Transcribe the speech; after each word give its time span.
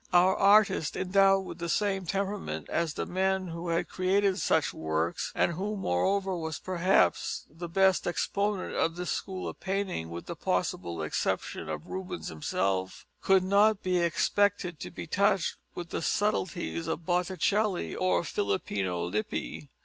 Our 0.13 0.35
artist, 0.35 0.95
endowed 0.97 1.45
with 1.45 1.59
the 1.59 1.69
same 1.69 2.07
temperament 2.07 2.67
as 2.69 2.95
the 2.95 3.05
men 3.05 3.49
who 3.49 3.67
had 3.67 3.87
created 3.87 4.39
such 4.39 4.73
works, 4.73 5.31
and 5.35 5.51
who 5.51 5.75
moreover 5.77 6.35
was 6.35 6.57
perhaps 6.57 7.45
the 7.47 7.69
best 7.69 8.07
exponent 8.07 8.73
of 8.73 8.95
this 8.95 9.11
school 9.11 9.47
of 9.47 9.59
painting, 9.59 10.09
with 10.09 10.25
the 10.25 10.35
possible 10.35 11.03
exception 11.03 11.69
of 11.69 11.85
Rubens 11.85 12.29
himself, 12.29 13.05
could 13.21 13.43
not 13.43 13.83
be 13.83 13.99
expected 13.99 14.79
to 14.79 14.89
be 14.89 15.05
touched 15.05 15.57
with 15.75 15.89
the 15.91 16.01
subtleties 16.01 16.87
of 16.87 17.05
Botticelli 17.05 17.95
or 17.95 18.23
Filippino 18.23 19.03
Lippi. 19.03 19.69